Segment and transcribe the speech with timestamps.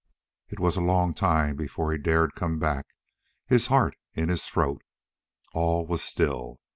[0.49, 2.87] It was a long time before he dared come back,
[3.45, 4.81] his heart in his throat.
[5.53, 6.57] All was still.